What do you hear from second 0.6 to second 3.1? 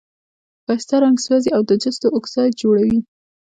په ښایسته رنګ سوزي او د جستو اکسایډ جوړوي.